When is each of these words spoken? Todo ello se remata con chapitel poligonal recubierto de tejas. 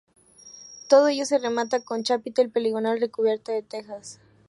Todo 0.89 1.09
ello 1.09 1.25
se 1.25 1.37
remata 1.37 1.79
con 1.83 2.01
chapitel 2.01 2.49
poligonal 2.49 2.99
recubierto 2.99 3.51
de 3.51 3.61
tejas. 3.61 4.19